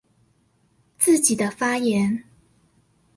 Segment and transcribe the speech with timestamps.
[0.97, 2.23] 自己的發言